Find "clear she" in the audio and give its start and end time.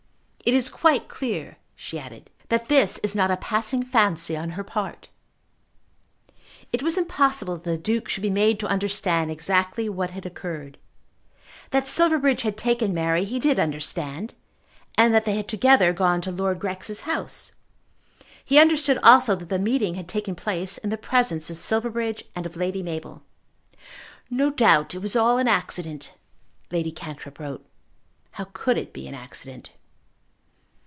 1.07-1.99